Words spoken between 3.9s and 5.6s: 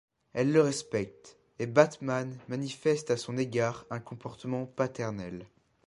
un comportement paternel.